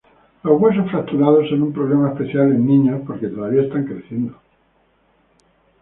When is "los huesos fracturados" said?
0.41-1.47